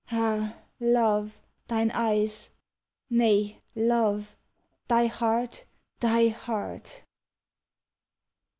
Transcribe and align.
Ah, 0.11 0.55
love, 0.79 1.39
thine 1.67 1.91
eyes! 1.93 2.49
Nay, 3.07 3.61
love 3.75 4.35
Thy 4.87 5.05
heart, 5.05 5.65
thy 5.99 6.29
heart! 6.29 7.03